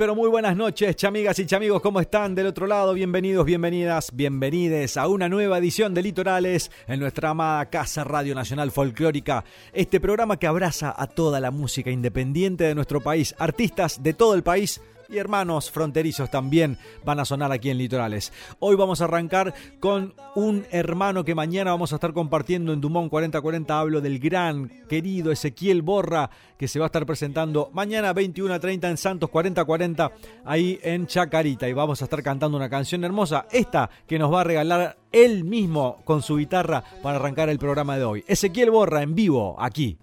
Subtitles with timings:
[0.00, 2.94] Pero muy buenas noches, chamigas y chamigos, ¿cómo están del otro lado?
[2.94, 8.70] Bienvenidos, bienvenidas, bienvenides a una nueva edición de Litorales en nuestra amada Casa Radio Nacional
[8.70, 9.44] Folclórica,
[9.74, 14.34] este programa que abraza a toda la música independiente de nuestro país, artistas de todo
[14.34, 18.32] el país y hermanos fronterizos también van a sonar aquí en Litorales.
[18.58, 23.10] Hoy vamos a arrancar con un hermano que mañana vamos a estar compartiendo en Dumont
[23.10, 23.78] 4040.
[23.78, 28.96] Hablo del gran querido Ezequiel Borra que se va a estar presentando mañana 21.30 en
[28.96, 30.12] Santos 4040
[30.44, 34.42] ahí en Chacarita y vamos a estar cantando una canción hermosa, esta que nos va
[34.42, 38.24] a regalar él mismo con su guitarra para arrancar el programa de hoy.
[38.28, 39.98] Ezequiel Borra en vivo aquí.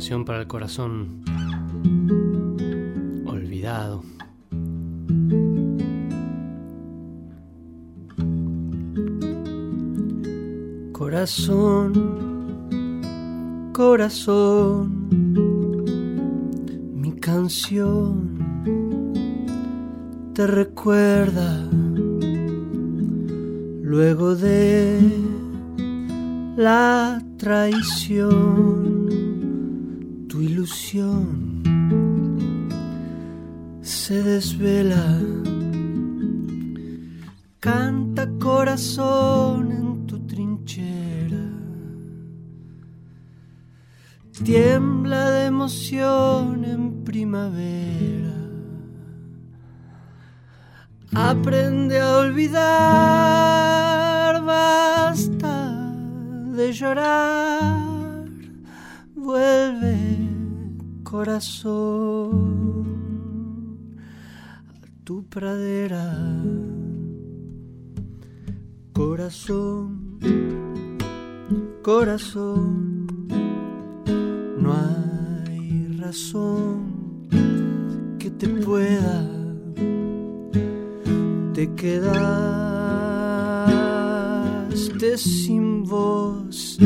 [0.00, 1.22] Para el corazón
[3.26, 4.02] olvidado.
[10.92, 11.92] Corazón,
[13.74, 15.08] corazón,
[16.94, 18.38] mi canción
[20.32, 21.68] te recuerda
[23.82, 24.98] luego de
[26.56, 28.89] la traición
[33.82, 35.18] se desvela.
[37.60, 41.46] Canta corazón en tu trinchera.
[44.44, 48.36] Tiembla de emoción en primavera.
[51.12, 52.72] Aprende a olvidar,
[54.44, 55.54] basta
[56.56, 58.24] de llorar.
[59.14, 59.99] Vuelve
[61.10, 62.38] corazón
[64.68, 66.06] a tu pradera.
[68.92, 70.20] Corazón,
[71.82, 73.26] corazón,
[74.62, 77.26] no hay razón
[78.20, 79.28] que te pueda,
[81.54, 82.20] te quedaste
[85.18, 86.78] sin voz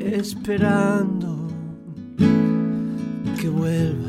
[0.00, 1.37] esperando
[3.48, 4.08] vuelva.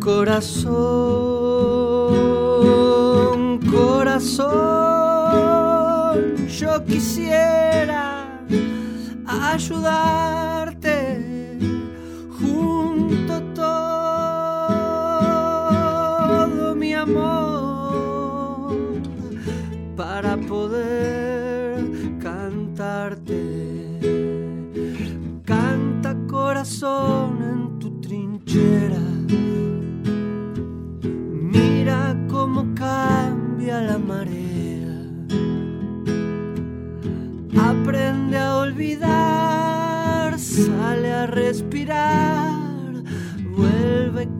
[0.00, 0.70] Corazón,
[3.70, 4.50] corazón,
[6.48, 8.40] yo quisiera
[9.26, 10.96] ayudarte
[12.40, 13.74] junto todo
[16.74, 18.76] mi amor
[19.96, 21.84] para poder
[22.20, 23.62] cantarte
[26.12, 27.11] en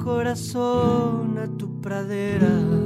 [0.03, 2.82] corazón a tu pradera.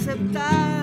[0.00, 0.79] aceptar.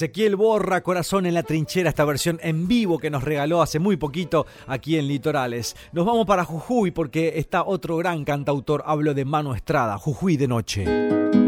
[0.00, 3.98] Ezequiel Borra, Corazón en la Trinchera, esta versión en vivo que nos regaló hace muy
[3.98, 5.76] poquito aquí en Litorales.
[5.92, 10.48] Nos vamos para Jujuy porque está otro gran cantautor, hablo de Mano Estrada, Jujuy de
[10.48, 11.39] Noche.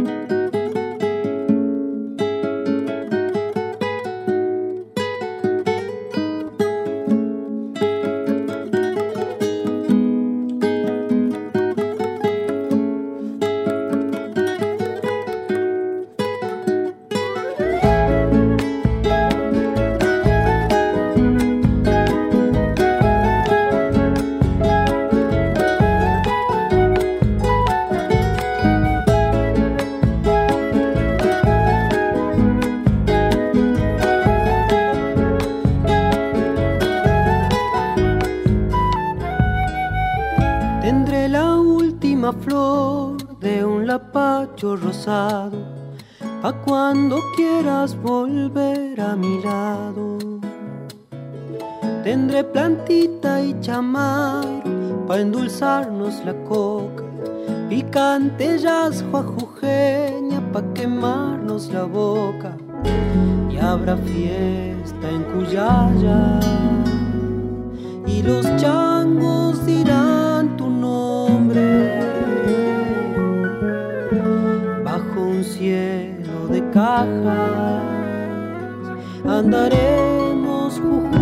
[55.62, 57.04] La coca,
[57.68, 62.56] picantellas juajujeña pa' quemarnos la boca.
[63.48, 66.40] Y habrá fiesta en Cuyaya,
[68.06, 72.00] y los changos dirán tu nombre.
[74.82, 77.82] Bajo un cielo de cajas
[79.24, 81.21] andaremos Jujuy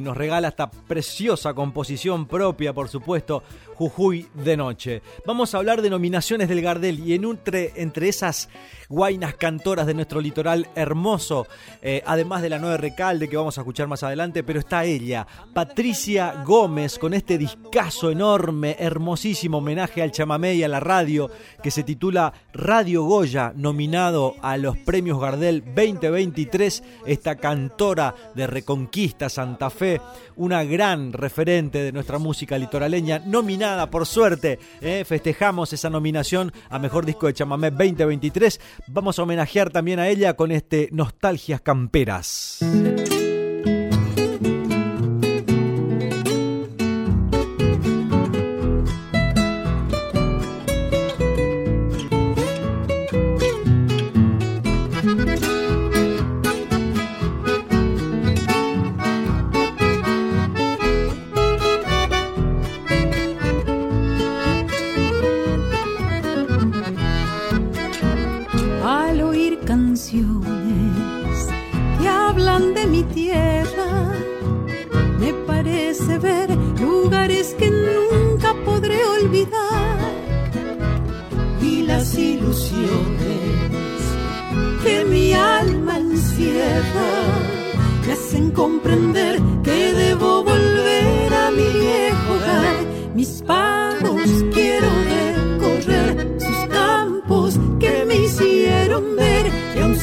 [0.00, 3.42] nos regala esta preciosa composición propia, por supuesto,
[3.74, 5.02] Jujuy de Noche.
[5.24, 7.24] Vamos a hablar de nominaciones del Gardel y en
[7.76, 8.48] entre esas
[8.88, 11.46] guainas cantoras de nuestro litoral hermoso,
[11.82, 15.26] eh, además de la nueva Recalde que vamos a escuchar más adelante, pero está ella,
[15.52, 21.30] Patricia Gómez, con este discazo enorme, hermosísimo homenaje al chamamé y a la radio,
[21.62, 29.28] que se titula Radio Goya, nominado a los premios Gardel 2023, esta cantora de Reconquista,
[29.28, 30.00] Santa Fe,
[30.36, 34.58] una gran referente de nuestra música litoraleña, nominada por suerte.
[34.80, 35.04] ¿eh?
[35.06, 38.60] Festejamos esa nominación a Mejor Disco de Chamamé 2023.
[38.86, 42.60] Vamos a homenajear también a ella con este Nostalgias Camperas.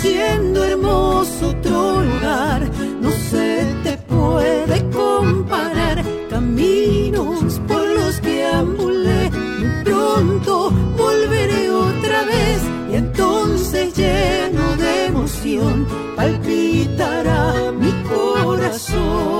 [0.05, 2.61] siendo hermoso otro lugar,
[3.01, 6.03] no se te puede comparar.
[6.29, 9.31] Caminos por los que ambulé,
[9.63, 12.59] y pronto volveré otra vez
[12.91, 19.34] y entonces lleno de emoción palpitará mi corazón.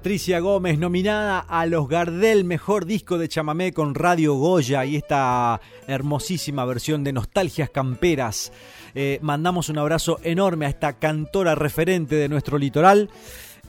[0.00, 5.60] Patricia Gómez, nominada a los Gardel Mejor Disco de Chamamé con Radio Goya y esta
[5.86, 8.50] hermosísima versión de Nostalgias Camperas.
[8.94, 13.10] Eh, mandamos un abrazo enorme a esta cantora referente de nuestro litoral.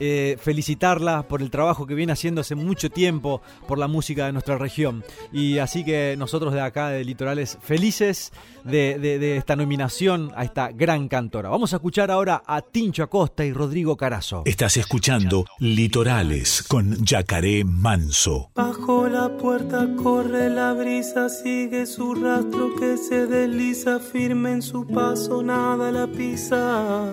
[0.04, 4.32] Eh, felicitarla por el trabajo que viene haciendo hace mucho tiempo por la música de
[4.32, 5.04] nuestra región.
[5.32, 8.32] Y así que nosotros de acá de Litorales felices
[8.64, 11.50] de, esta nominación a esta gran cantora.
[11.50, 14.42] Vamos a escuchar ahora a Tincho Acosta y Rodrigo Carazo.
[14.44, 18.50] Estás escuchando Litorales con Yacaré Manso.
[18.56, 24.84] Bajo la puerta corre la brisa, sigue su rastro que se desliza firme en su
[24.84, 27.12] paso, nada la pisa.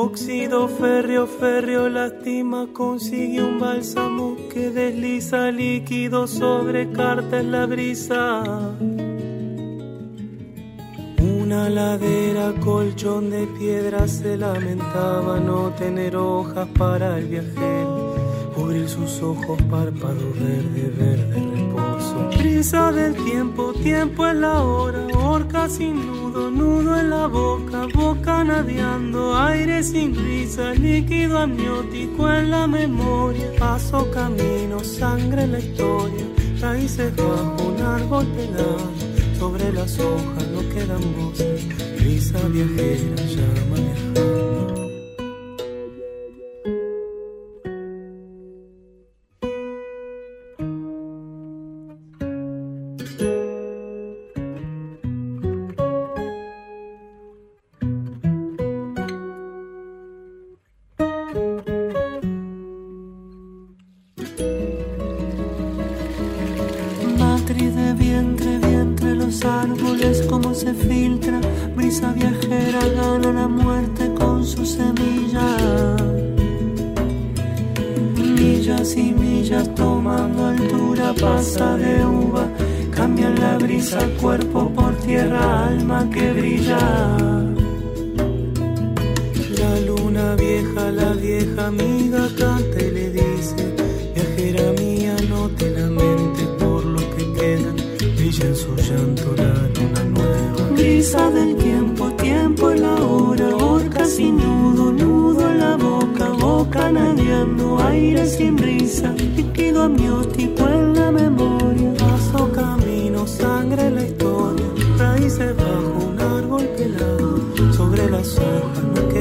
[0.00, 8.44] Óxido férreo, férreo lastima, consigue un bálsamo que desliza líquido sobre carta en la brisa.
[11.20, 18.14] Una ladera, colchón de piedra, se lamentaba no tener hojas para el viajero,
[18.54, 22.30] cubrir sus ojos, párpados verde, verde reposo.
[22.38, 29.36] Brisa del tiempo, tiempo en la hora, horca sin nudo, en la boca, boca nadeando,
[29.36, 33.48] aire sin risa, líquido amniótico en la memoria.
[33.58, 36.24] Paso camino, sangre en la historia,
[36.60, 38.90] raíces bajo un árbol pelado,
[39.38, 41.60] sobre las hojas no quedan voces,
[41.98, 43.57] brisa viajera llama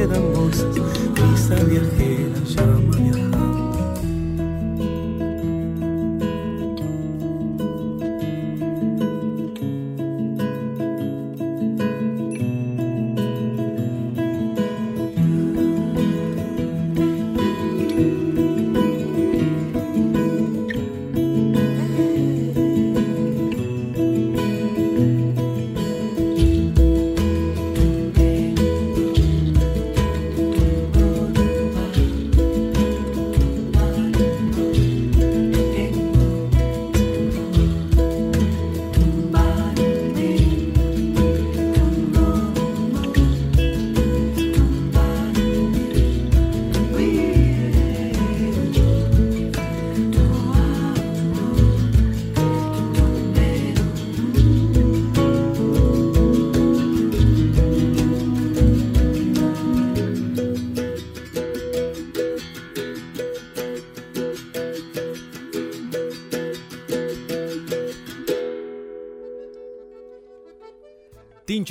[0.06, 0.76] hojas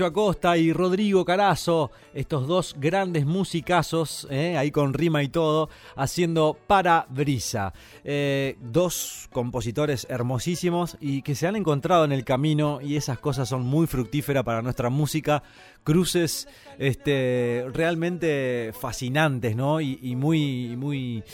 [0.06, 5.68] Tincho Acosta y Rodrigo Carazo, estos dos grandes musicazos, eh, ahí con rima y todo,
[5.96, 7.72] haciendo Para Brisa.
[8.04, 13.48] Eh, dos compositores hermosísimos y que se han encontrado en el camino y esas cosas
[13.48, 15.42] son muy fructíferas para nuestra música.
[15.82, 16.46] Cruces
[16.78, 19.80] este, realmente fascinantes, ¿no?
[19.80, 21.24] Y, y muy, muy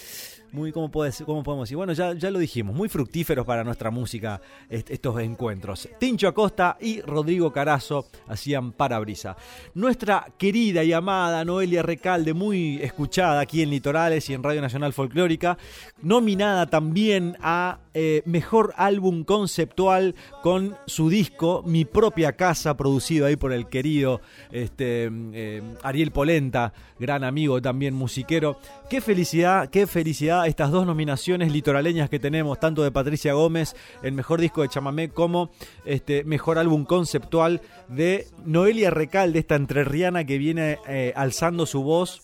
[0.52, 1.76] muy, ¿cómo, puede, cómo podemos decir?
[1.76, 5.88] Bueno, ya, ya lo dijimos, muy fructíferos para nuestra música estos encuentros.
[5.98, 9.36] Tincho Acosta y Rodrigo Carazo hacían Parabrisa.
[9.74, 14.92] Nuestra querida y amada Noelia Recalde, muy escuchada aquí en Litorales y en Radio Nacional
[14.92, 15.56] Folclórica,
[16.02, 23.36] nominada también a eh, Mejor Álbum Conceptual con su disco Mi Propia Casa, producido ahí
[23.36, 28.58] por el querido este, eh, Ariel Polenta, gran amigo también musiquero.
[28.88, 34.12] Qué felicidad, qué felicidad estas dos nominaciones litoraleñas que tenemos, tanto de Patricia Gómez, el
[34.12, 35.50] mejor disco de chamamé, como
[35.85, 42.22] este mejor álbum conceptual de Noelia Recalde, esta entrerriana que viene eh, alzando su voz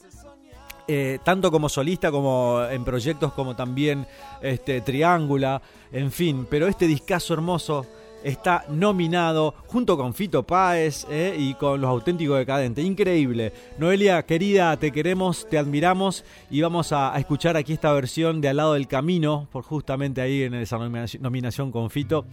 [0.90, 4.06] eh, tanto como solista como en proyectos como también
[4.40, 5.60] este, Triángula,
[5.92, 7.84] en fin, pero este discazo hermoso
[8.22, 12.84] está nominado junto con Fito Páez eh, y con Los Auténticos Decadentes.
[12.84, 13.52] Increíble.
[13.78, 18.56] Noelia, querida, te queremos, te admiramos y vamos a, escuchar aquí esta versión de Al
[18.56, 20.78] lado del camino, por justamente ahí en esa
[21.20, 22.26] nominación con Fito.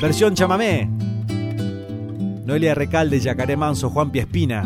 [0.00, 0.88] Versión chamamé.
[2.44, 4.62] Noelia Recalde, Yacaré Manso, Juan Piespina.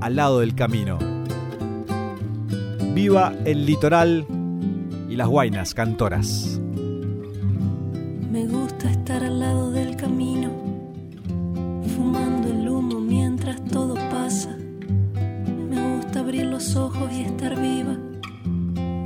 [0.00, 0.98] Al lado del camino.
[2.92, 4.26] Viva el litoral
[5.08, 6.60] y las guainas cantoras.
[8.30, 8.75] Me gusta
[16.76, 17.96] ojos y estar viva,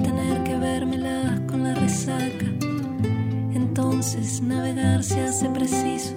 [0.03, 2.47] tener que vérmelas con la resaca.
[3.55, 6.15] Entonces navegar se hace preciso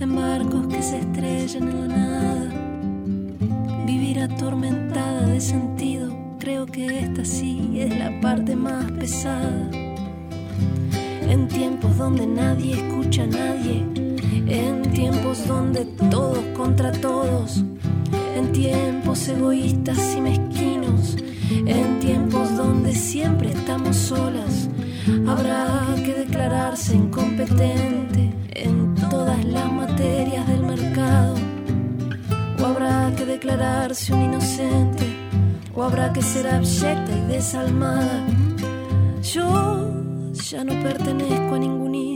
[0.00, 3.84] en barcos que se estrellan en la nada.
[3.86, 9.70] Vivir atormentada de sentido creo que esta sí es la parte más pesada.
[11.28, 13.84] En tiempos donde nadie escucha a nadie,
[14.46, 17.64] en tiempos donde todos contra todos,
[18.36, 21.16] en tiempos egoístas y mezquinos,
[21.50, 24.68] en tiempos donde siempre estamos solas,
[25.26, 31.34] habrá que declararse incompetente en todas las materias del mercado,
[32.60, 35.06] o habrá que declararse un inocente
[35.76, 38.26] o habrá que ser abyecta y desalmada.
[39.22, 39.92] Yo
[40.32, 42.15] ya no pertenezco a ningún me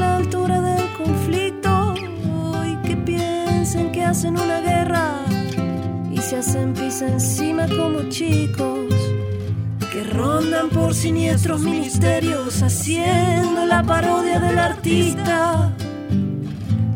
[7.07, 8.93] encima como chicos
[9.91, 15.73] que rondan por siniestros ministerios haciendo la parodia del artista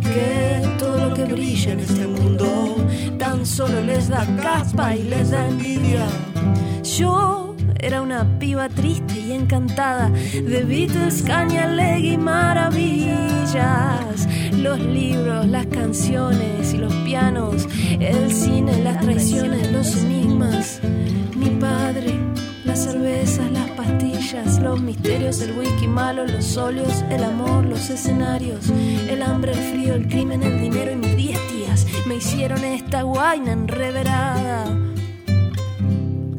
[0.02, 2.76] que todo lo que brilla en este mundo
[3.18, 6.06] tan solo les da capa y les da envidia.
[6.84, 13.15] Yo era una piba triste y encantada de Beatles, caña, y maravillas.
[14.58, 17.68] Los libros, las canciones y los pianos,
[18.00, 20.82] el cine, las traiciones, los enigmas.
[21.36, 22.20] Mi padre,
[22.65, 28.70] las cervezas, las pastillas, los misterios, el whisky malo, los óleos, el amor, los escenarios,
[29.10, 33.02] el hambre, el frío, el crimen, el dinero y mis diez tías me hicieron esta
[33.04, 34.65] guaina enreverada.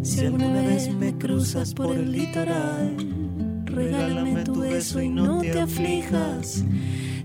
[0.02, 2.96] Si alguna vez me cruzas por el litoral,
[3.64, 6.64] regálame tu beso y no te aflijas.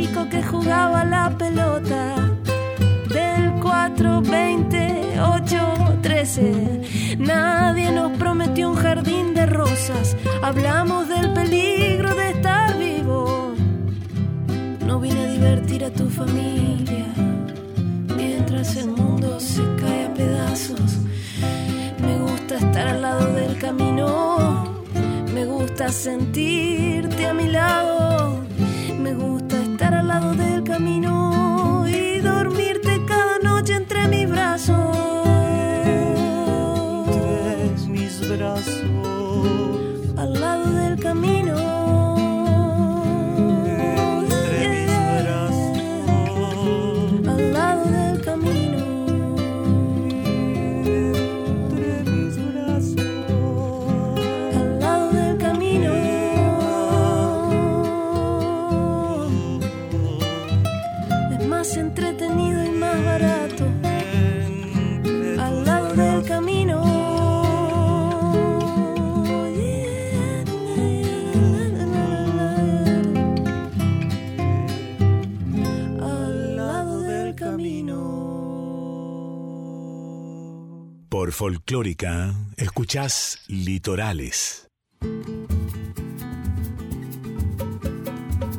[0.00, 2.14] chico que jugaba la pelota,
[3.08, 7.16] del 4, 20, 8, 13.
[7.18, 13.54] Nadie nos prometió un jardín de rosas, hablamos del peligro de estar vivo.
[14.86, 17.06] No vine a divertir a tu familia
[18.16, 20.98] mientras el mundo se cae a pedazos
[22.58, 24.84] estar al lado del camino.
[25.34, 28.40] Me gusta sentirte a mi lado.
[29.00, 29.47] Me gusta
[30.20, 34.87] lado del camino y dormirte cada noche entre mis brazos.
[81.32, 84.68] Folclórica, escuchás Litorales.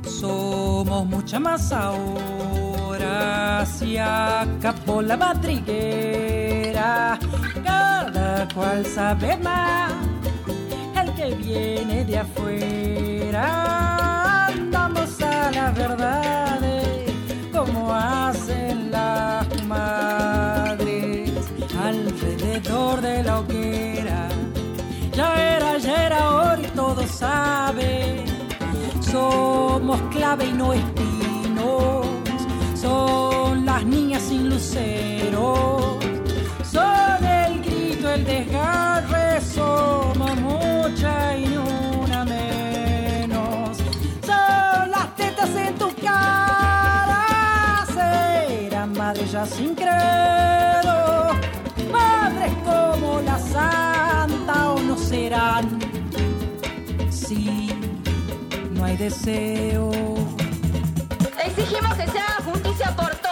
[0.03, 7.17] Somos mucha más ahora, si acabó la madriguera,
[7.63, 9.93] cada cual sabe más,
[11.01, 13.45] el que viene de afuera,
[14.47, 16.59] andamos a la verdad,
[17.53, 20.88] como hacen las madres
[22.59, 24.27] alrededor de la hoguera.
[25.13, 28.25] Ya era, ya era hoy, todo sabe.
[29.01, 32.05] Somos clave y no espinos.
[32.75, 35.97] Son las niñas sin luceros.
[36.71, 39.41] Son el grito, el desgarre.
[39.41, 41.57] Somos mucha y
[42.03, 43.77] una menos.
[44.25, 47.25] Son las tetas en tu cara.
[48.97, 50.88] Madre ya sin credo
[54.89, 55.79] no serán.
[57.11, 57.69] Si
[58.71, 59.91] no hay deseo.
[61.45, 63.28] Exigimos que sea justicia por sin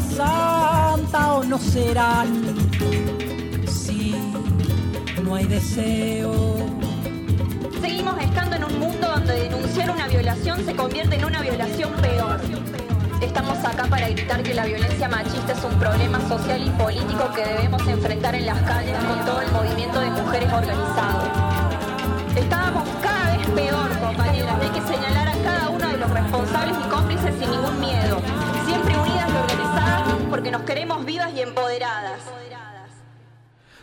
[0.00, 2.42] santa o no serán,
[3.66, 4.14] si
[5.22, 6.56] no hay deseo.
[7.80, 12.40] Seguimos estando en un mundo donde denunciar una violación se convierte en una violación peor.
[13.20, 17.44] Estamos acá para gritar que la violencia machista es un problema social y político que
[17.44, 21.22] debemos enfrentar en las calles con todo el movimiento de mujeres organizado.
[22.34, 24.56] Estábamos cada vez peor, compañeras.
[24.60, 25.40] Hay que señalar a
[27.20, 28.20] felices sin ningún miedo,
[28.66, 32.20] siempre unidas y organizadas porque nos queremos vivas y empoderadas.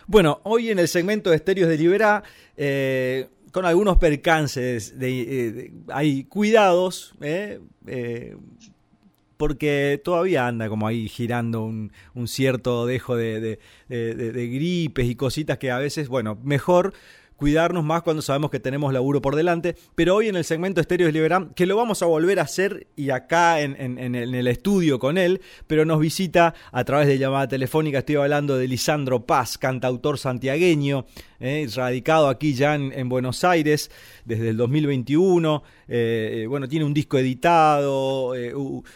[0.06, 2.22] Bueno, hoy en el segmento de Estéreos de Liberá,
[2.56, 7.60] eh, con algunos percances, eh, hay cuidados, eh,
[9.36, 11.90] porque todavía anda como ahí girando un,
[12.26, 16.94] cierto dejo de, de, gripes y cositas que a veces, bueno, mejor
[17.38, 19.76] cuidarnos más cuando sabemos que tenemos laburo por delante.
[19.94, 22.88] Pero hoy en el segmento Estéreo de Liberam, que lo vamos a volver a hacer
[22.96, 27.46] y acá en, en, el estudio con él, pero nos visita a través de llamada
[27.48, 28.00] telefónica.
[28.00, 31.06] Estoy hablando de Lisandro Paz, cantautor santiagueño,
[31.40, 33.90] eh, radicado aquí ya en, Buenos Aires
[34.24, 35.62] desde el 2021.
[35.86, 38.52] Eh, bueno, tiene un disco editado eh,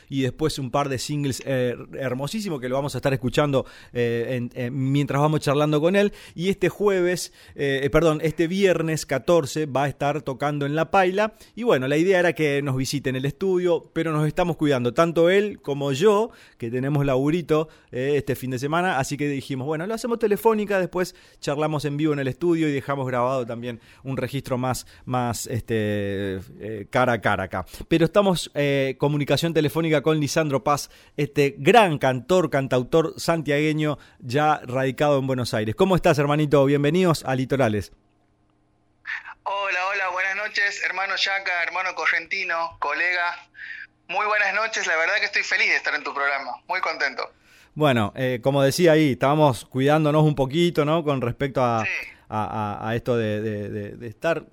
[0.09, 5.41] y después un par de singles hermosísimos que lo vamos a estar escuchando mientras vamos
[5.41, 6.13] charlando con él.
[6.35, 11.35] Y este jueves, perdón, este viernes 14 va a estar tocando en La Paila.
[11.55, 15.31] Y bueno, la idea era que nos visiten el estudio, pero nos estamos cuidando, tanto
[15.31, 18.99] él como yo, que tenemos laburito este fin de semana.
[18.99, 22.73] Así que dijimos, bueno, lo hacemos telefónica, después charlamos en vivo en el estudio y
[22.73, 27.65] dejamos grabado también un registro más, más este, eh, cara a cara acá.
[27.89, 35.19] Pero estamos eh, comunicación telefónica con Lisandro Paz, este gran cantor, cantautor santiagueño ya radicado
[35.19, 35.75] en Buenos Aires.
[35.75, 36.65] ¿Cómo estás, hermanito?
[36.65, 37.93] Bienvenidos a Litorales.
[39.45, 43.37] Hola, hola, buenas noches, hermano Yaca, hermano Correntino, colega.
[44.09, 47.29] Muy buenas noches, la verdad que estoy feliz de estar en tu programa, muy contento.
[47.75, 51.03] Bueno, eh, como decía ahí, estábamos cuidándonos un poquito, ¿no?
[51.05, 51.85] Con respecto a,
[52.33, 54.47] a, esto de, estar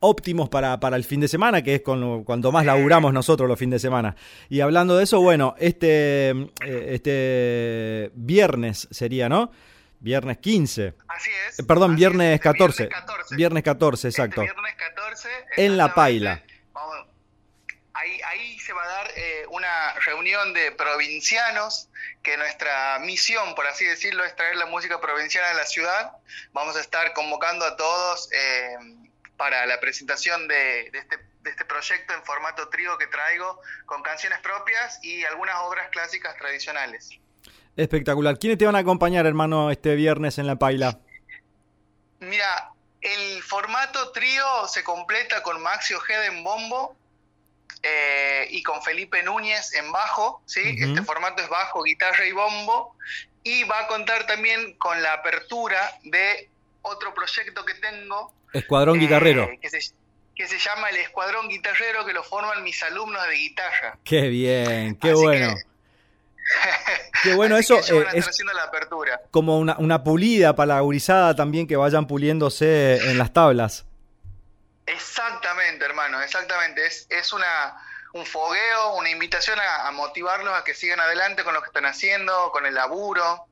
[0.00, 3.58] óptimos para, para, el fin de semana, que es con cuanto más laburamos nosotros los
[3.58, 4.16] fines de semana.
[4.48, 9.52] Y hablando de eso, bueno, este, eh, este viernes sería, ¿no?
[10.00, 10.94] Viernes 15.
[11.08, 11.60] Así es.
[11.60, 12.90] Eh, perdón, viernes, 14.
[13.36, 14.08] Viernes 14.
[14.08, 14.42] Este exacto.
[14.42, 15.28] viernes 14.
[15.56, 16.42] En La Paila.
[17.94, 21.90] ahí, ahí se va a dar eh, una reunión de provincianos
[22.22, 26.12] que nuestra misión, por así decirlo, es traer la música provincial a la ciudad.
[26.54, 28.74] Vamos a estar convocando a todos eh,
[29.36, 34.38] para la presentación de, este, de, este, proyecto en formato trío que traigo, con canciones
[34.38, 37.10] propias y algunas obras clásicas tradicionales.
[37.76, 38.38] Espectacular.
[38.38, 40.98] ¿Quiénes te van a acompañar, hermano, este viernes en La Paila?
[42.20, 42.70] Mira,
[43.02, 46.96] el formato trío se completa con Maxi Ojeda en bombo,
[47.86, 50.76] eh, y con Felipe Núñez en bajo, ¿sí?
[50.78, 52.96] Este formato es bajo, guitarra y bombo,
[53.42, 56.48] y va a contar también con la apertura de
[56.80, 58.32] otro proyecto que tengo.
[58.54, 59.44] Escuadrón Guitarrero.
[59.44, 59.68] Eh, que,
[60.48, 63.98] se, llama el Escuadrón Guitarrero, que lo forman mis alumnos de guitarra.
[64.02, 65.54] Qué bien, qué bueno.
[67.22, 67.76] Qué bueno eso.
[67.78, 69.20] Eh, es haciendo la apertura.
[69.30, 73.86] Como una, una pulida para la gurizada también que vayan puliéndose en las tablas.
[74.86, 76.86] Exactamente, hermano, exactamente.
[76.86, 77.76] Es, es una,
[78.12, 82.50] un fogueo, una invitación a, motivarlos a que sigan adelante con lo que están haciendo,
[82.52, 83.46] con el laburo,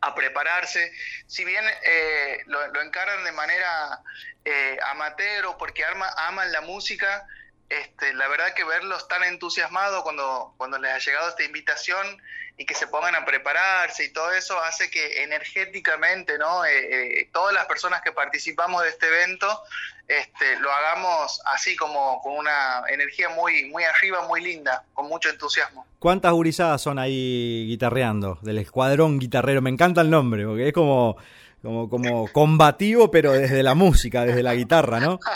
[0.00, 0.92] a prepararse.
[1.26, 4.00] Si bien eh, lo, lo, encaran de manera
[4.44, 7.26] eh, amateur o porque aman la música,
[7.68, 12.20] este, la verdad que verlos tan entusiasmados cuando, cuando les ha llegado esta invitación
[12.56, 16.64] y que se pongan a prepararse y todo eso hace que energéticamente, ¿no?
[16.64, 19.62] Eh, eh, todas las personas que participamos de este evento
[20.06, 25.30] este, lo hagamos así como con una energía muy, muy arriba, muy linda, con mucho
[25.30, 25.86] entusiasmo.
[25.98, 28.38] ¿Cuántas gurizadas son ahí guitarreando?
[28.42, 31.16] Del escuadrón guitarrero, me encanta el nombre, porque es como
[31.62, 35.18] como, como combativo, pero desde la música, desde la guitarra, ¿no?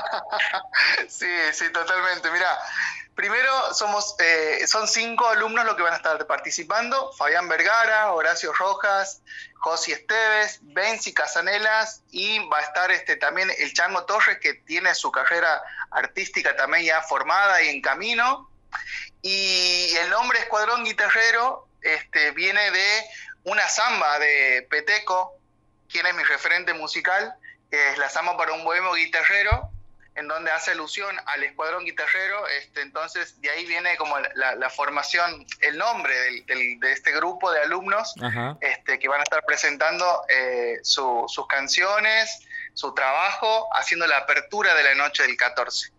[1.08, 2.30] Sí, sí, totalmente.
[2.30, 2.48] Mira,
[3.16, 8.52] primero somos, eh, son cinco alumnos los que van a estar participando: Fabián Vergara, Horacio
[8.52, 9.22] Rojas,
[9.54, 14.94] Josi Esteves, Benzi Casanelas y va a estar este también el Chango Torres, que tiene
[14.94, 18.48] su carrera artística también ya formada y en camino.
[19.22, 23.04] Y el nombre Escuadrón Guitarrero este, viene de
[23.44, 25.38] una samba de Peteco,
[25.90, 27.34] quién es mi referente musical,
[27.70, 29.70] que es La Sama para un Bohemo Guitarrero,
[30.16, 35.46] en donde hace alusión al escuadrón guitarrero, este, entonces de ahí viene como la, formación,
[35.60, 36.14] el nombre
[36.46, 38.14] de este grupo de alumnos
[38.60, 44.84] este, que van a estar presentando eh, sus canciones, su trabajo, haciendo la apertura de
[44.84, 45.95] la noche del 14.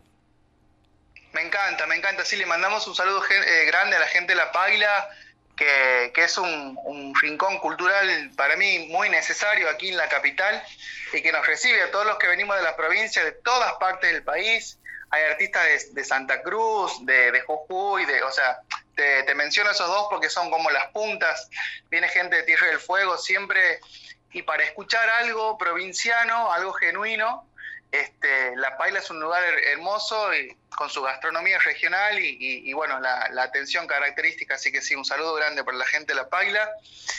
[1.34, 2.24] Me encanta, me encanta.
[2.24, 5.10] Sí, le mandamos un saludo eh, grande a la gente de La Paila,
[5.56, 10.62] que, es un, un, rincón cultural para mí muy necesario aquí en la capital
[11.12, 14.12] y que nos recibe a todos los que venimos de la provincia, de todas partes
[14.12, 14.78] del país.
[15.10, 18.60] Hay artistas de, de Santa Cruz, de, de Jujuy, de, o sea,
[18.94, 21.50] te, te, menciono esos dos porque son como las puntas.
[21.90, 23.80] Viene gente de Tierra del Fuego siempre.
[24.30, 27.48] Y para escuchar algo provinciano, algo genuino,
[27.94, 32.72] este, La Paila es un lugar hermoso y con su gastronomía regional y, y, y
[32.72, 36.16] bueno, la, la, atención característica, así que sí, un saludo grande para la gente de
[36.16, 36.68] La Paila.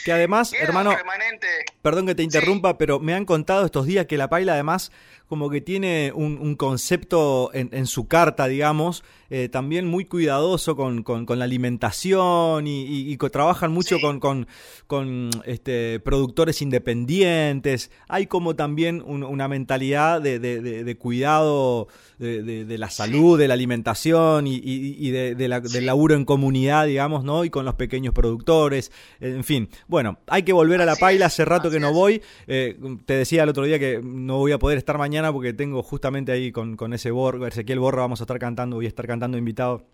[0.04, 1.48] Que además, hermano, permanente...
[1.80, 2.76] perdón que te interrumpa, sí.
[2.78, 4.92] pero me han contado estos días que La Paila además
[5.28, 10.76] como que tiene un, un concepto en, en, su carta, digamos, eh, también muy cuidadoso
[10.76, 14.02] con, con, con la alimentación y, y, y trabajan mucho sí.
[14.02, 14.46] con,
[14.86, 17.90] con este, productores independientes.
[18.08, 23.48] Hay como también un, una mentalidad de, de, de, de cuidado de, la salud, de
[23.48, 27.44] la alimentación y, de, la, del laburo en comunidad, digamos, ¿no?
[27.44, 29.68] Y con los pequeños productores, en fin.
[29.86, 32.22] Bueno, hay que volver a la paila, hace rato que no voy.
[32.46, 35.82] Eh, te decía el otro día que no voy a poder estar mañana porque tengo
[35.82, 39.06] justamente ahí con, con ese Borro, Ezequiel Borro, vamos a estar cantando, voy a estar
[39.06, 39.86] cantando invitado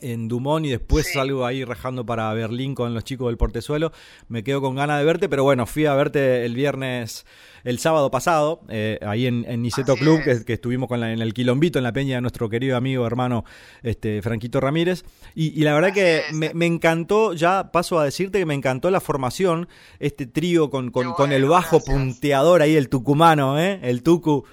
[0.00, 1.14] en Dumont y después sí.
[1.14, 3.92] salgo ahí rajando para Berlín con los chicos del Portezuelo.
[4.28, 7.26] Me quedo con ganas de verte, pero bueno, fui a verte el viernes,
[7.66, 11.12] el sábado pasado, eh, ahí en, en Niceto Así Club, que, que, estuvimos con la,
[11.12, 13.44] en el Quilombito, en la peña de nuestro querido amigo hermano
[13.82, 15.04] este Franquito Ramírez.
[15.34, 18.54] Y, y la verdad Así que me, me, encantó, ya paso a decirte que me
[18.54, 19.66] encantó la formación,
[19.98, 21.96] este trío con, con, bueno, con el bajo gracias.
[21.96, 23.80] punteador ahí, el tucumano, ¿eh?
[23.82, 24.44] el tucu.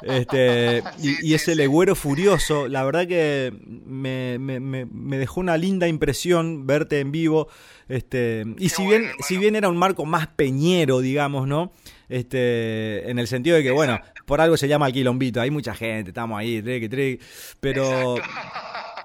[0.00, 3.52] Este, sí, y, y, ese sí, legüero furioso, la verdad que
[3.84, 7.48] me, me, me, dejó una linda impresión verte en vivo.
[7.90, 9.16] Este, y Qué si bien, bueno.
[9.20, 11.70] si bien era un marco más peñero, digamos, ¿no?
[12.12, 13.94] Este, en el sentido de que, Exacto.
[13.94, 17.24] bueno, por algo se llama el quilombito, hay mucha gente, estamos ahí, triqui, triqui,
[17.58, 18.16] pero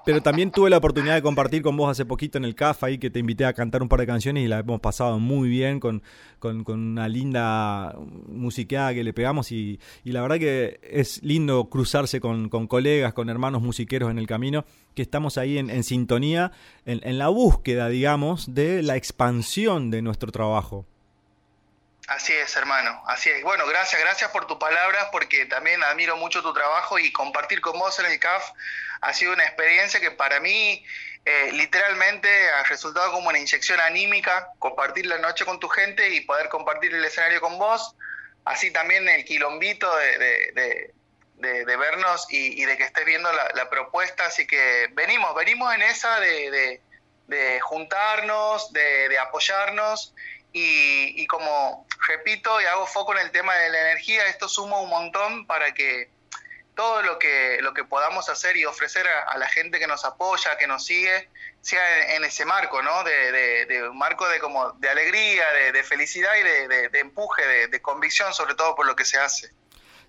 [0.04, 2.96] pero también tuve la oportunidad de compartir con vos hace poquito en el CAF ahí
[2.96, 5.80] que te invité a cantar un par de canciones y la hemos pasado muy bien
[5.80, 6.02] con,
[6.38, 7.94] con, con una linda
[8.26, 13.12] musiqueada que le pegamos y, y, la verdad que es lindo cruzarse con, con, colegas,
[13.12, 16.52] con hermanos musiqueros en el camino, que estamos ahí en, en sintonía,
[16.86, 20.86] en, en la búsqueda, digamos, de la expansión de nuestro trabajo.
[22.08, 23.42] Así es, hermano, así es.
[23.42, 27.78] Bueno, gracias, gracias por tus palabras, porque también admiro mucho tu trabajo y compartir con
[27.78, 28.50] vos en el CAF
[29.02, 30.82] ha sido una experiencia que para mí
[31.26, 36.22] eh, literalmente ha resultado como una inyección anímica, compartir la noche con tu gente y
[36.22, 37.94] poder compartir el escenario con vos,
[38.46, 40.94] así también el quilombito de, de, de,
[41.34, 45.74] de, de vernos y, de que estés viendo la, la, propuesta, así que venimos, venimos
[45.74, 46.80] en esa de,
[47.60, 50.14] juntarnos, de apoyarnos
[50.58, 54.80] y, y, como repito y hago foco en el tema de la energía, esto suma
[54.80, 56.10] un montón para que
[56.74, 60.56] todo lo que, lo que podamos hacer y ofrecer a, la gente que nos apoya,
[60.58, 61.28] que nos sigue,
[61.60, 63.02] sea en, ese marco, ¿no?
[63.02, 68.32] De, de, un marco de, como, de alegría, de, felicidad y de empuje, de convicción
[68.32, 69.50] sobre todo por lo que se hace.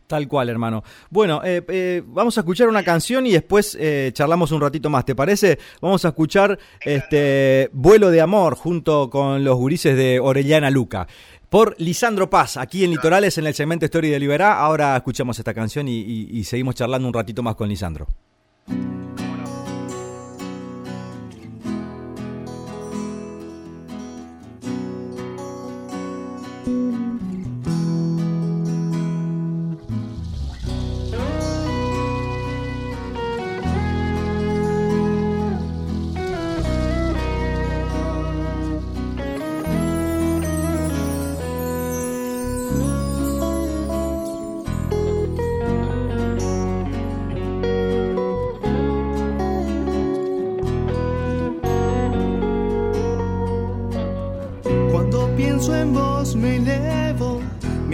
[0.10, 0.84] Tal cual, hermano.
[1.12, 5.06] Bueno, eh, eh, vamos a escuchar una canción y después eh, charlamos un ratito más,
[5.06, 5.60] ¿te parece?
[5.82, 11.06] Vamos a escuchar este Vuelo de Amor junto con los gurises de Orellana Luca.
[11.48, 14.58] Por Lisandro Paz, aquí en Litorales, en el segmento Story de Liberá.
[14.58, 18.08] Ahora escuchamos esta canción y, y, y seguimos charlando un ratito más con Lisandro.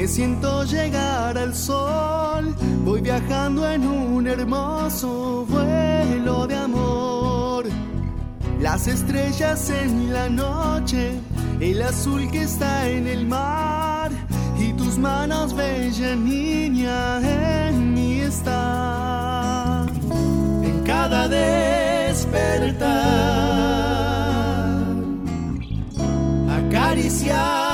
[0.07, 2.55] Siento llegar al sol,
[2.85, 7.65] voy viajando en un hermoso vuelo de amor.
[8.61, 11.19] Las estrellas en la noche,
[11.59, 14.09] el azul que está en el mar,
[14.57, 17.19] y tus manos, bella niña,
[17.67, 19.85] en mí está.
[20.63, 22.85] En cada despertar
[26.57, 27.64] acariciándome.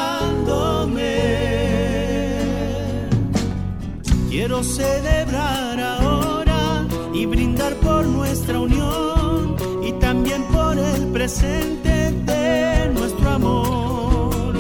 [4.51, 13.29] Quiero celebrar ahora y brindar por nuestra unión y también por el presente de nuestro
[13.29, 14.53] amor.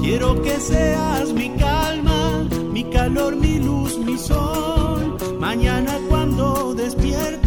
[0.00, 5.16] Quiero que seas mi calma, mi calor, mi luz, mi sol.
[5.38, 7.39] Mañana cuando despiertes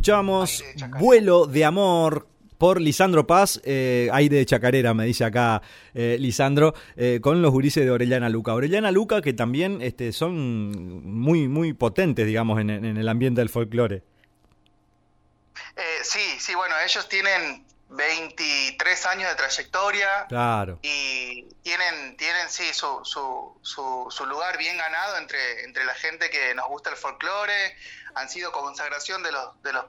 [0.00, 0.64] Escuchamos
[0.98, 2.26] Vuelo de Amor
[2.56, 5.60] por Lisandro Paz, eh, aire de chacarera, me dice acá
[5.92, 8.54] eh, Lisandro, eh, con los gurises de Orellana Luca.
[8.54, 13.50] Orellana Luca que también este, son muy, muy potentes, digamos, en, en el ambiente del
[13.50, 14.02] folclore.
[15.76, 20.78] Eh, sí, sí, bueno, ellos tienen 23 años de trayectoria Claro.
[20.82, 26.30] y tienen, tienen sí, su, su, su, su lugar bien ganado entre, entre la gente
[26.30, 27.74] que nos gusta el folclore,
[28.14, 29.84] han sido consagración de los, de los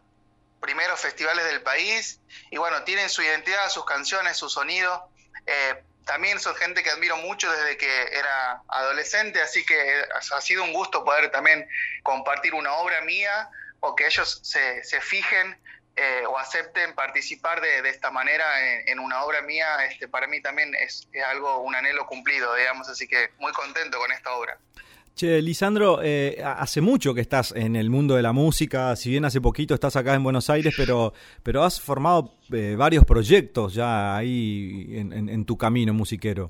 [0.60, 2.20] primeros festivales del país
[2.50, 5.10] y bueno, tienen su identidad, sus canciones, su sonido.
[5.46, 10.04] Eh, también son gente que admiro mucho desde que era adolescente, así que
[10.34, 11.68] ha sido un gusto poder también
[12.04, 13.50] compartir una obra mía
[13.80, 15.58] o que ellos se, se fijen
[15.96, 20.26] eh, o acepten participar de, de esta manera en, en una obra mía, este, para
[20.26, 24.32] mí también es, es algo, un anhelo cumplido, digamos, así que muy contento con esta
[24.32, 24.58] obra.
[25.16, 29.26] Che, Lisandro, eh, hace mucho que estás en el mundo de la música, si bien
[29.26, 34.16] hace poquito estás acá en Buenos Aires, pero, pero has formado eh, varios proyectos ya
[34.16, 36.50] ahí en, tu camino musiquero.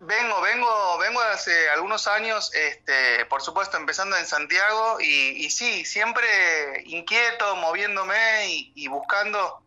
[0.00, 6.26] Vengo, vengo, vengo hace algunos años, este, por supuesto, empezando en Santiago y, sí, siempre
[6.84, 9.62] inquieto, moviéndome y buscando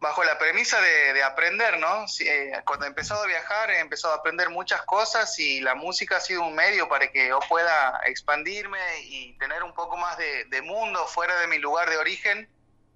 [0.00, 2.06] bajo la premisa de, aprender, ¿no?
[2.20, 6.16] Eh, cuando he empezado a viajar he empezado a aprender muchas cosas y la música
[6.16, 10.62] ha sido un medio para que yo pueda expandirme y tener un poco más de,
[10.62, 12.48] mundo fuera de mi lugar de origen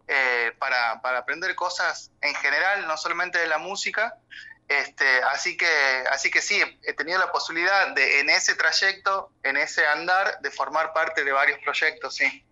[0.08, 4.16] eh, para, para, aprender cosas en general, no solamente de la música.
[4.68, 5.66] Este, así que,
[6.10, 10.50] así que sí, he tenido la posibilidad de en ese trayecto, en ese andar, de
[10.50, 12.44] formar parte de varios proyectos, sí.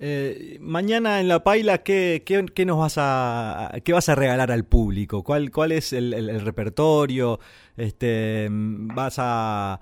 [0.00, 4.64] Eh, mañana en la paila, ¿qué, qué, nos vas a, qué vas a regalar al
[4.64, 5.22] público?
[5.22, 7.38] ¿Cuál, cuál es el, repertorio?
[7.76, 9.80] Este, ¿Vas a,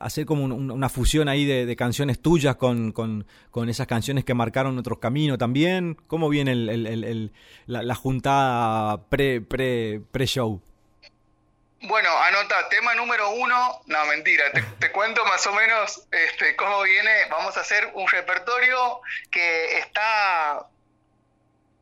[0.00, 3.24] hacer como una fusión ahí de, canciones tuyas con,
[3.68, 5.96] esas canciones que marcaron otros caminos también?
[6.06, 9.46] ¿Cómo viene la, la, juntada pre-show?
[9.48, 10.60] pre pre show
[11.82, 14.44] bueno, anota, tema número uno, no mentira,
[14.78, 17.26] te, cuento más o menos este, cómo viene.
[17.30, 20.66] Vamos a hacer un repertorio que está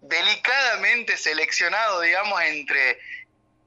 [0.01, 2.99] delicadamente seleccionado, digamos, entre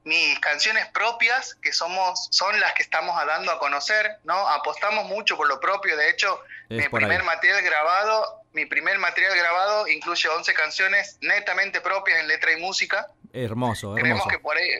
[0.02, 4.48] mis canciones propias, que somos, son las que estamos dando a conocer, ¿no?
[4.48, 9.86] Apostamos mucho por lo propio, de hecho, mi primer material grabado, mi primer material grabado
[9.88, 13.06] incluye 11 canciones netamente propias en letra y música.
[13.32, 14.02] Hermoso, hermoso.
[14.02, 14.76] Creemos que por ahí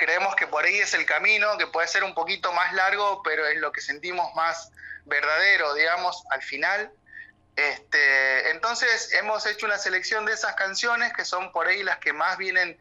[0.00, 3.46] creemos que por ahí es el camino, que puede ser un poquito más largo, pero
[3.46, 4.72] es lo que sentimos más
[5.04, 6.90] verdadero, digamos, al final.
[7.54, 12.14] Este, entonces hemos hecho una selección de esas canciones que son por ahí las que
[12.14, 12.78] más vienen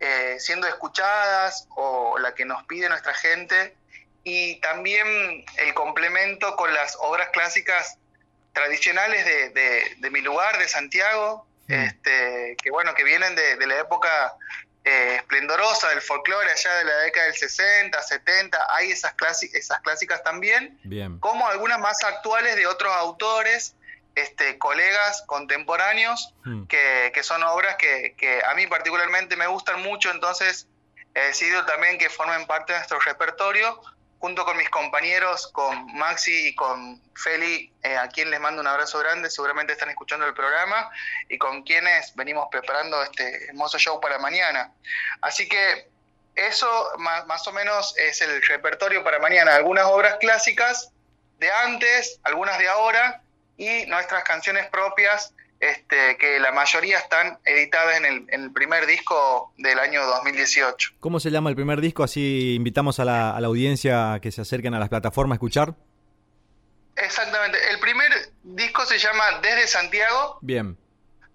[0.00, 3.76] eh, siendo escuchadas o la que nos pide nuestra gente
[4.24, 7.98] y también el complemento con las obras clásicas
[8.54, 11.72] tradicionales de, mi lugar, de Santiago, mm.
[11.72, 14.34] este, que bueno, que vienen de, de la época
[14.84, 19.14] eh, esplendorosa del folclore allá de la década del 60, 70, hay esas,
[19.52, 20.78] esas clásicas también,
[21.20, 23.76] como algunas más actuales de otros autores,
[24.14, 26.64] este, colegas contemporáneos, hmm.
[26.64, 30.66] que, son obras que, que, a mí particularmente me gustan mucho, entonces
[31.14, 33.80] he decidido también que formen parte de nuestro repertorio,
[34.22, 38.68] junto con mis compañeros, con Maxi y con Feli, eh, a quien les mando un
[38.68, 40.88] abrazo grande, seguramente están escuchando el programa,
[41.28, 44.72] y con quienes venimos preparando este hermoso show para mañana.
[45.22, 45.88] Así que
[46.36, 49.56] eso más, más o menos es el repertorio para mañana.
[49.56, 50.92] Algunas obras clásicas
[51.38, 53.22] de antes, algunas de ahora,
[53.56, 59.78] y nuestras canciones propias este, que la mayoría están editadas en el, primer disco del
[59.78, 60.94] año 2018.
[60.98, 62.02] ¿Cómo se llama el primer disco?
[62.02, 65.74] Así invitamos a la, audiencia a que se acerquen a las plataformas a escuchar.
[66.96, 67.58] Exactamente.
[67.70, 68.10] El primer
[68.42, 70.38] disco se llama Desde Santiago.
[70.40, 70.76] Bien.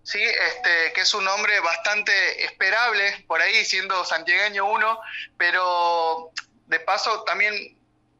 [0.03, 4.99] Sí, este, que es un nombre bastante esperable, por ahí siendo santiagueño uno,
[5.38, 6.32] pero
[6.67, 7.78] de paso también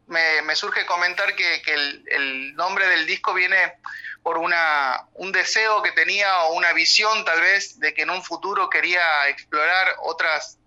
[0.08, 3.58] me, surge comentar que, el, nombre del disco viene
[4.28, 8.22] por una, un deseo que tenía o una visión tal vez de que en un
[8.22, 10.58] futuro quería explorar otras,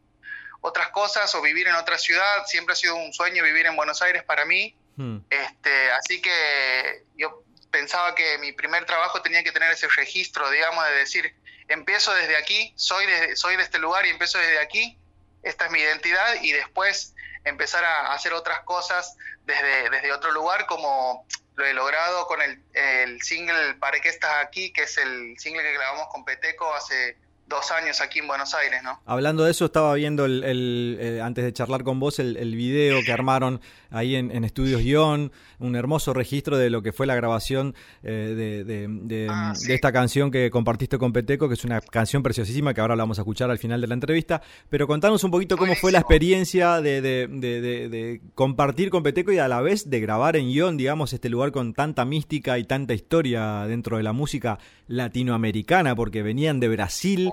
[0.63, 2.47] otras cosas o vivir en otra ciudad.
[2.47, 4.75] Siempre ha sido un sueño vivir en Buenos Aires para mí.
[4.97, 5.19] Hmm.
[5.29, 10.83] Este, así que yo pensaba que mi primer trabajo tenía que tener ese registro, digamos,
[10.87, 11.37] de decir,
[11.69, 14.97] empiezo desde aquí, soy de, soy de este lugar y empiezo desde aquí,
[15.43, 20.65] esta es mi identidad y después empezar a hacer otras cosas desde, desde otro lugar
[20.65, 21.27] como
[21.61, 25.63] lo he logrado con el, el single Para qué estás aquí, que es el single
[25.63, 27.17] que grabamos con Peteco hace
[27.51, 28.99] dos años aquí en Buenos Aires, ¿no?
[29.05, 33.01] Hablando de eso, estaba viendo el, eh, antes de charlar con vos el, el video
[33.05, 37.75] que armaron ahí en, Estudios Guión, un hermoso registro de lo que fue la grabación
[38.03, 42.73] eh, de, ah, de, esta canción que compartiste con Peteco, que es una canción preciosísima
[42.73, 44.41] que ahora la vamos a escuchar al final de la entrevista.
[44.69, 49.61] Pero contanos un poquito cómo fue la experiencia de, compartir con Peteco y a la
[49.61, 53.97] vez de grabar en Guión, digamos, este lugar con tanta mística y tanta historia dentro
[53.97, 57.31] de la música latinoamericana, porque venían de Brasil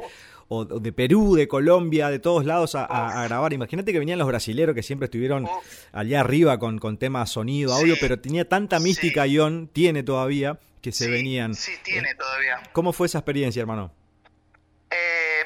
[0.49, 3.53] o de Perú, de Colombia, de todos lados a, grabar.
[3.53, 5.47] Imagínate que venían los brasileros que siempre estuvieron
[5.91, 10.91] allá arriba con, con temas sonido, audio, pero tenía tanta mística, Ion, tiene todavía, que
[10.91, 11.53] se venían.
[11.53, 12.63] Sí, tiene todavía.
[12.71, 13.93] ¿Cómo fue esa experiencia, hermano?
[14.89, 15.45] Eh,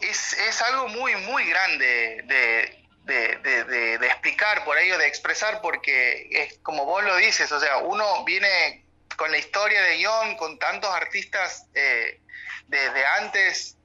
[0.00, 6.28] es, es, algo muy, muy grande de, de, de, explicar por ello, de expresar, porque
[6.30, 8.84] es como vos lo dices, o sea, uno viene
[9.16, 12.20] con la historia de Ion, con tantos artistas eh,
[12.68, 13.76] desde antes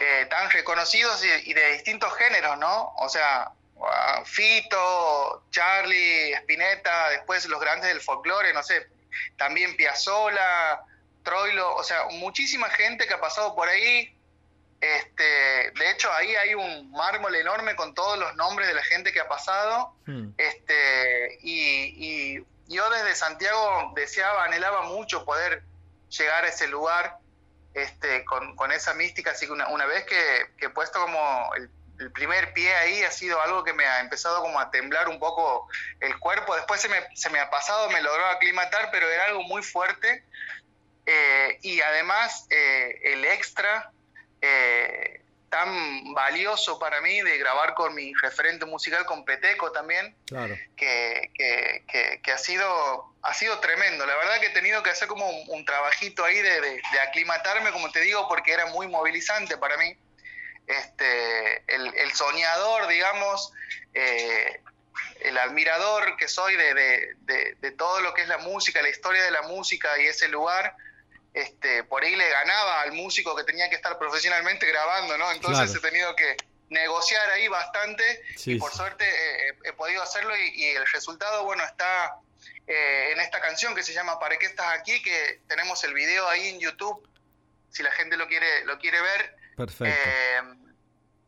[0.00, 2.92] eh, tan reconocidos y, de distintos géneros, ¿no?
[2.98, 3.52] O sea,
[3.82, 8.86] ah, Fito, Charlie, Spinetta, después los grandes del folclore, no sé,
[9.36, 10.84] también Piazzola,
[11.22, 14.16] Troilo, o sea, muchísima gente que ha pasado por ahí.
[14.80, 19.12] Este, de hecho, ahí hay un mármol enorme con todos los nombres de la gente
[19.12, 19.94] que ha pasado.
[20.06, 20.30] Hmm.
[20.36, 25.62] Este, y, y yo desde Santiago deseaba, anhelaba mucho poder
[26.08, 27.21] llegar a ese lugar
[27.74, 32.10] este, con, esa mística, así que una, una vez que, he puesto como el, el
[32.12, 35.68] primer pie ahí ha sido algo que me ha empezado como a temblar un poco
[36.00, 39.42] el cuerpo, después se me, se me ha pasado, me logró aclimatar, pero era algo
[39.42, 40.24] muy fuerte.
[41.04, 43.90] Eh, y además eh, el extra
[44.40, 45.11] eh,
[45.52, 50.56] tan valioso para mí de grabar con mi referente musical, con Peteco también, Claro.
[50.78, 54.06] que, que, que- que ha sido ha sido tremendo.
[54.06, 57.00] La verdad que he tenido que hacer como un, un trabajito ahí de, de- de
[57.00, 59.94] aclimatarme, como te digo, porque era muy movilizante para mí.
[60.66, 63.52] Este, el, el soñador, digamos,
[63.92, 64.58] eh,
[65.20, 68.88] el admirador que soy de, de- de- de todo lo que es la música, la
[68.88, 70.74] historia de la música y ese lugar,
[71.34, 75.30] este, por ahí le ganaba al músico que tenía que estar profesionalmente grabando, ¿no?
[75.32, 75.86] Entonces Claro.
[75.86, 76.36] he tenido que
[76.68, 78.76] negociar ahí bastante Sí, y por sí.
[78.78, 82.16] suerte eh, he, he podido hacerlo y, y el resultado, bueno, está
[82.66, 85.02] eh, en esta canción que se llama ¿Para qué estás aquí?
[85.02, 87.06] que tenemos el video ahí en YouTube,
[87.70, 89.36] si la gente lo quiere, lo quiere ver.
[89.56, 89.84] Perfecto.
[90.08, 90.42] Eh,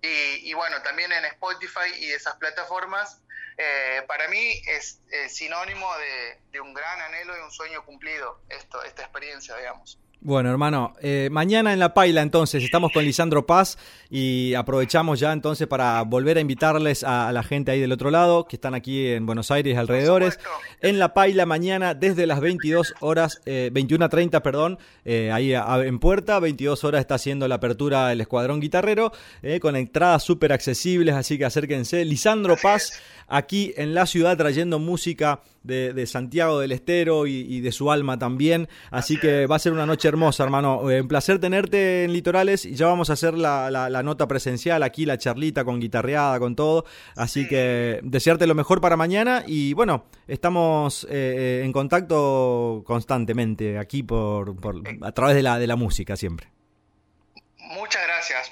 [0.02, 3.20] y, y bueno, también en Spotify y esas plataformas,
[3.59, 8.40] eh, para mí es eh, sinónimo de, de un gran anhelo y un sueño cumplido,
[8.48, 9.98] esto, esta experiencia, digamos.
[10.26, 13.76] Bueno, hermano, eh, mañana en La Paila entonces estamos con Lisandro Paz
[14.09, 18.11] y aprovechamos ya entonces para volver a invitarles a, a la gente ahí del otro
[18.11, 20.32] lado, que están aquí en Buenos Aires alrededores.
[20.32, 20.59] supuesto.
[20.80, 25.98] En La Paila mañana desde las 22 horas, eh, 21.30, perdón, eh, ahí a- en
[25.98, 29.12] puerta, 22 horas está haciendo la apertura el Escuadrón Guitarrero,
[29.61, 32.02] con entradas súper accesibles, así que acérquense.
[32.02, 32.98] Lisandro Paz.
[33.28, 37.90] Aquí en la ciudad trayendo música de, de Santiago del Estero y, y de su
[37.90, 38.68] alma también.
[38.90, 40.90] Así que va a ser una noche hermosa, hermano.
[40.90, 44.28] Eh, un placer tenerte en Litorales y ya vamos a hacer la, la- la nota
[44.28, 46.84] presencial aquí, la charlita con guitarreada, con todo.
[47.16, 47.48] Así Sí.
[47.48, 54.54] que desearte lo mejor para mañana y bueno, estamos eh, en contacto constantemente aquí por,
[54.56, 56.48] por- a través de la, de la música siempre.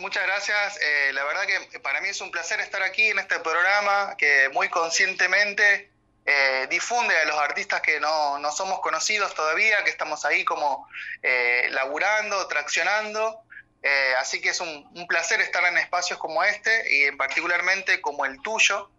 [0.01, 0.79] Muchas gracias.
[0.83, 4.51] Eh, la verdad que para mí es un placer estar aquí en este programa que
[4.53, 5.91] muy conscientemente
[6.27, 10.87] eh, difunde a los artistas que no, no somos conocidos todavía, que estamos ahí como
[11.23, 13.41] eh, laburando, traccionando.
[13.83, 18.27] Eh, así que es un, placer estar en espacios como este y en particularmente como
[18.27, 18.91] el tuyo,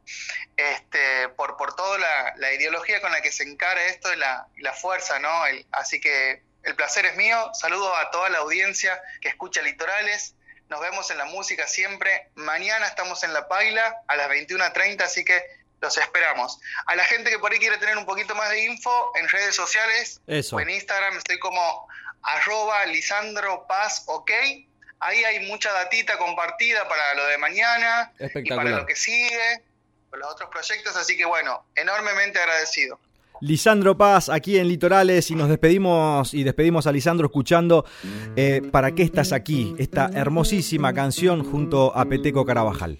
[0.57, 4.47] este, por, por toda la, la ideología con la que se encara esto y la,
[4.57, 5.29] la fuerza, ¿no?
[5.71, 7.51] Así que el placer es mío.
[7.53, 10.35] Saludo a toda la audiencia que escucha Litorales.
[10.73, 12.29] Nos vemos en la música siempre.
[12.33, 15.39] Mañana estamos en La Paila a las 21.30, así que
[15.79, 16.59] los esperamos.
[16.87, 19.55] A la gente que por ahí quiere tener un poquito más de info en redes
[19.55, 20.55] sociales Eso.
[20.55, 21.87] o en Instagram estoy como
[22.23, 24.31] arroba Lisandro Paz OK.
[24.99, 29.61] Ahí hay mucha datita compartida para lo de mañana y para lo que sigue,
[30.09, 32.99] con los otros proyectos, así que bueno, enormemente agradecido.
[33.43, 37.83] Lisandro Paz aquí en Litorales y nos despedimos y despedimos a Lisandro escuchando
[38.37, 39.75] eh, ¿Para qué estás aquí?
[39.77, 42.97] Esta hermosísima canción junto a Peteco Carabajal.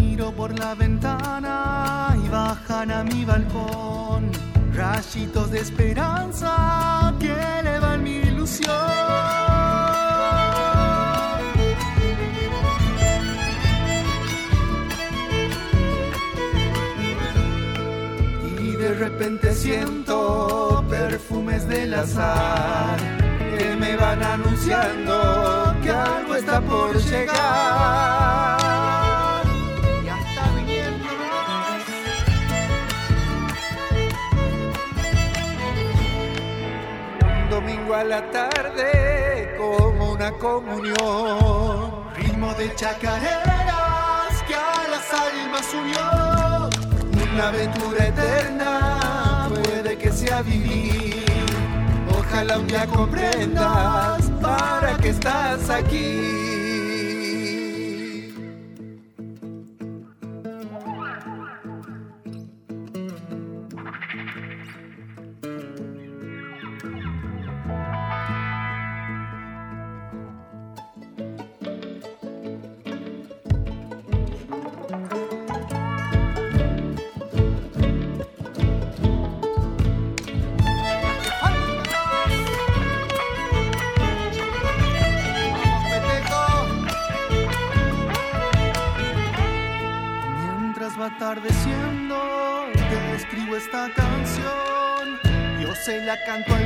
[0.00, 4.01] Miro por la ventana y bajan a mi balcón
[4.82, 8.72] rayitos de esperanza que elevan mi ilusión.
[18.58, 22.98] y de repente siento perfumes del azar
[23.56, 28.61] que me van anunciando que algo está por llegar.
[38.04, 46.70] La tarde como una comunión, ritmo de chacareras que a las almas unió
[47.32, 51.24] una aventura eterna puede que sea vivir.
[52.18, 56.51] Ojalá un día comprendas para qué estás aquí.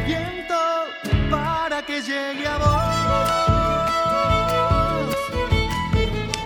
[0.07, 0.55] Viento
[1.31, 2.67] para que llegue a vos.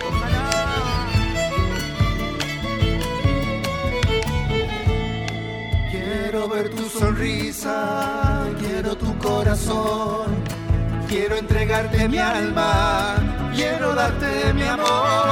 [0.09, 0.49] Ojalá.
[5.91, 10.43] Quiero ver tu sonrisa, quiero tu corazón,
[11.07, 13.15] quiero entregarte mi alma,
[13.55, 15.30] quiero darte mi amor.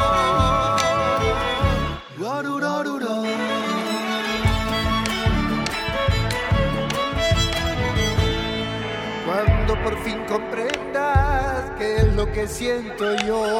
[10.03, 13.59] Fin comprendas qué es lo que siento yo,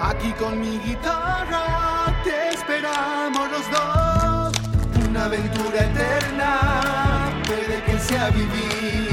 [0.00, 4.52] aquí con mi guitarra te esperamos los dos.
[5.08, 9.10] Una aventura eterna puede que sea vivir.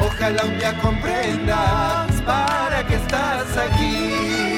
[0.00, 4.57] Ojalá un día comprendas para qué estás aquí.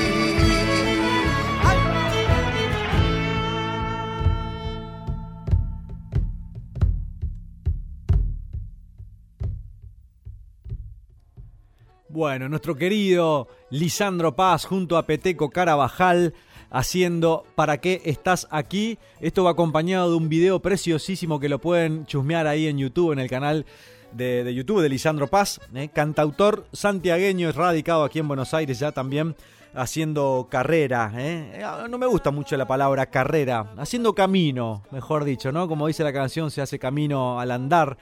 [12.21, 16.35] Bueno, nuestro querido Lisandro Paz junto a Peteco Carabajal
[16.69, 18.99] haciendo ¿Para qué estás aquí?
[19.23, 23.21] Esto va acompañado de un video preciosísimo que lo pueden chusmear ahí en YouTube, en
[23.21, 23.65] el canal
[24.13, 25.89] de, YouTube de Lisandro Paz, ¿eh?
[25.89, 29.35] cantautor santiagueño, radicado aquí en Buenos Aires ya también
[29.73, 31.13] haciendo carrera.
[31.17, 31.65] ¿eh?
[31.89, 35.67] No me gusta mucho la palabra carrera, haciendo camino, mejor dicho, ¿no?
[35.69, 37.97] Como dice la canción, se hace camino al andar.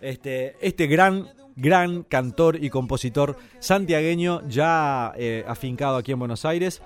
[0.00, 6.82] Este, este gran gran cantor y compositor santiagueño ya eh, afincado aquí en Buenos Aires.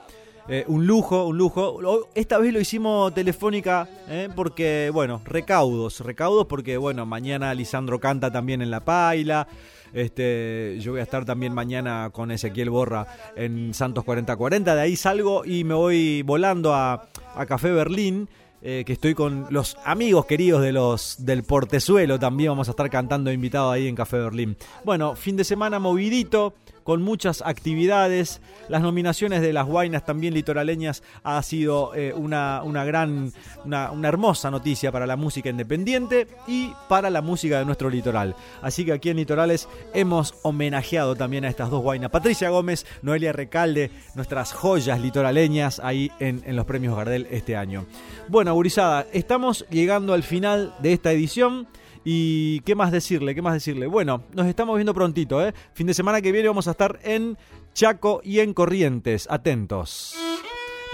[0.50, 2.08] Eh, un lujo, un lujo.
[2.14, 8.30] Esta vez lo hicimos telefónica eh, porque, bueno, recaudos, recaudos porque, bueno, mañana Lisandro canta
[8.30, 9.46] también en La Paila.
[9.92, 13.06] Este, yo voy a estar también mañana con Ezequiel Borra
[13.36, 14.74] en Santos 4040.
[14.74, 18.28] De ahí salgo y me voy volando a, a Café Berlín.
[18.62, 22.18] Eh, que estoy con los amigos queridos de los del Portezuelo.
[22.18, 24.56] También vamos a estar cantando invitado ahí en Café Berlín.
[24.84, 26.54] Bueno, fin de semana movidito,
[26.88, 28.40] con muchas actividades.
[28.70, 33.30] Las nominaciones de las guainas también litoraleñas ha sido eh, una, una gran,
[33.66, 38.34] una, hermosa noticia para la música independiente y para la música de nuestro litoral.
[38.62, 42.10] Así que aquí en Litorales hemos homenajeado también a estas dos guainas.
[42.10, 47.84] Patricia Gómez, Noelia Recalde, nuestras joyas litoraleñas ahí en, en los premios Gardel este año.
[48.28, 51.68] Bueno, gurizada, estamos llegando al final de esta edición.
[52.10, 53.86] Y qué más decirle, qué más decirle.
[53.86, 55.52] Bueno, nos estamos viendo prontito, ¿eh?
[55.74, 57.36] Fin de semana que viene vamos a estar en
[57.74, 59.26] Chaco y en Corrientes.
[59.30, 60.14] Atentos.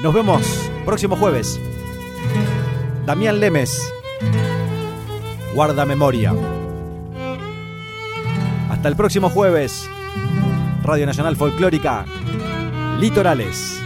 [0.03, 0.43] Nos vemos
[0.85, 1.61] próximo jueves.
[3.07, 3.81] Damián Lemes.
[5.55, 6.35] Guarda memoria.
[8.69, 9.89] Hasta el próximo jueves.
[10.83, 12.07] Radio Nacional Folclórica.
[12.99, 13.84] Litorales.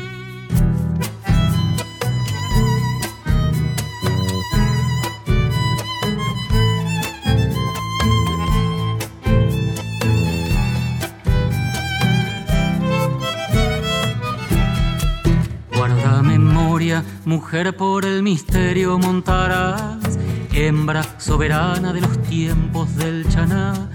[17.29, 20.18] Mujer por el misterio montarás,
[20.51, 23.91] hembra soberana de los tiempos del chaná,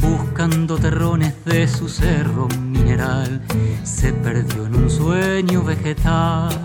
[0.00, 3.42] buscando terrones de su cerro mineral,
[3.82, 6.58] se perdió en un sueño vegetal,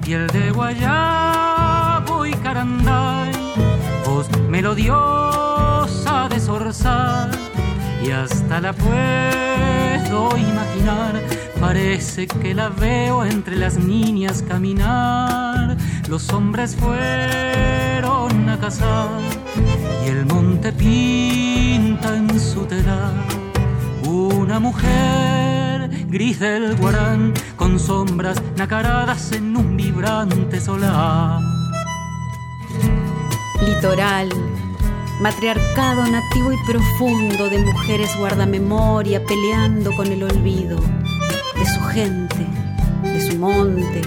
[0.00, 3.32] piel de guayabo y caranday,
[4.06, 7.32] voz melodiosa de zorzal,
[8.02, 11.22] y hasta la puedo imaginar.
[11.60, 15.76] Parece que la veo entre las niñas caminar.
[16.08, 19.08] Los hombres fueron a cazar
[20.04, 23.12] y el monte pinta en su telar
[24.08, 31.40] una mujer gris del guarán con sombras nacaradas en un vibrante solar.
[33.66, 34.30] Litoral,
[35.20, 40.78] matriarcado nativo y profundo de mujeres guardamemoria peleando con el olvido
[41.56, 42.46] de su gente,
[43.02, 44.02] de su monte,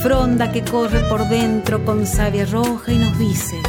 [0.00, 3.60] fronda que corre por dentro con savia roja y nos dice,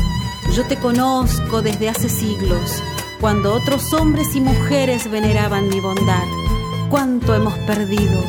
[0.56, 2.84] yo te conozco desde hace siglos,
[3.20, 6.26] cuando otros hombres y mujeres veneraban mi bondad,
[6.90, 8.22] cuánto hemos perdido,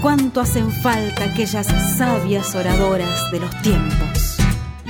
[0.00, 4.05] cuánto hacen falta aquellas sabias oradoras de los tiempos.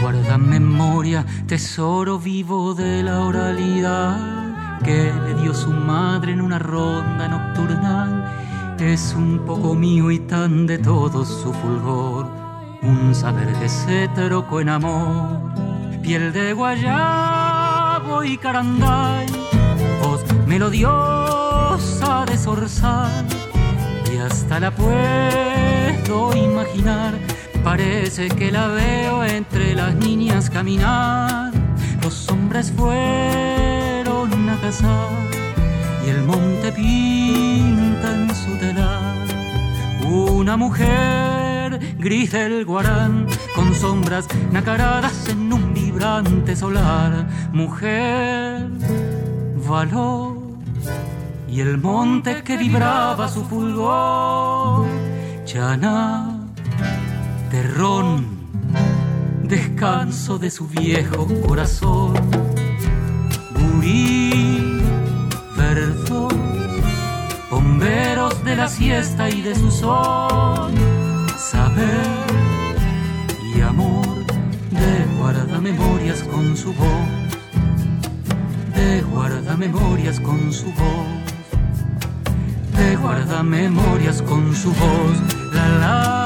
[0.01, 7.27] Guarda memoria, tesoro vivo de la oralidad que le dio su madre en una ronda
[7.29, 8.77] nocturnal.
[8.79, 12.29] Es un poco mío y tan de todo su fulgor,
[12.83, 15.41] un saber que se trocó en amor.
[16.03, 19.27] Piel de guayabo y caranday,
[20.03, 23.27] voz melodiosa de zorzal,
[24.13, 27.15] y hasta la puedo imaginar
[27.67, 31.53] Parece que la veo entre las niñas caminar.
[32.01, 35.11] Los hombres fueron a cazar
[36.07, 39.17] y el monte pinta en su telar.
[40.07, 47.27] Una mujer gris del guarán con sombras nacaradas en un vibrante solar.
[47.53, 48.69] Mujer,
[49.69, 50.39] valor
[51.49, 54.87] y el monte que vibraba su fulgor.
[55.45, 56.36] Chana
[57.51, 58.27] terrón,
[59.43, 62.15] descanso de su viejo corazón.
[63.55, 64.81] Gurí,
[65.57, 66.35] verdor,
[67.51, 70.73] bomberos de la siesta y de su sol.
[71.39, 72.07] Saber
[73.55, 74.07] y amor
[74.71, 77.09] de guarda memorias con su voz.
[78.75, 81.07] De guarda memorias con su voz.
[82.77, 85.53] De guarda memorias con su voz.
[85.55, 86.26] La la